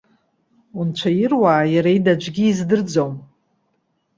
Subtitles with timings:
[0.79, 3.13] Унцәа ируаа, иара ида аӡәгьы издырӡом.